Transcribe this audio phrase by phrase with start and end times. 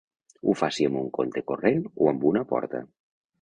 [0.45, 2.83] Ho faci amb un compte corrent o amb una porta.